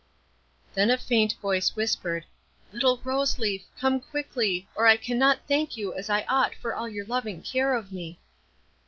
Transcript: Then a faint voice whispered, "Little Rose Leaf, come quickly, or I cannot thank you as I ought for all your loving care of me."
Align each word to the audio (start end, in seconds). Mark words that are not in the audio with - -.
Then 0.73 0.89
a 0.89 0.97
faint 0.97 1.33
voice 1.43 1.75
whispered, 1.75 2.25
"Little 2.71 2.99
Rose 3.03 3.37
Leaf, 3.37 3.65
come 3.77 3.99
quickly, 3.99 4.67
or 4.73 4.87
I 4.87 4.97
cannot 4.97 5.47
thank 5.47 5.77
you 5.77 5.93
as 5.93 6.09
I 6.09 6.23
ought 6.23 6.55
for 6.55 6.73
all 6.73 6.89
your 6.89 7.05
loving 7.05 7.43
care 7.43 7.75
of 7.75 7.91
me." 7.91 8.19